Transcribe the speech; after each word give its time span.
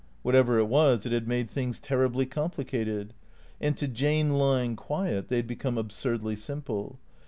Whatever 0.23 0.57
it 0.57 0.67
was, 0.67 1.05
it 1.05 1.11
had 1.11 1.27
made 1.27 1.47
things 1.47 1.79
terribly 1.79 2.25
complicated. 2.25 3.13
And 3.59 3.77
to 3.77 3.87
Jane 3.87 4.31
lying 4.33 4.75
quiet 4.75 5.27
they 5.27 5.35
had 5.35 5.45
become 5.47 5.77
absurdly 5.77 6.35
simple. 6.35 6.97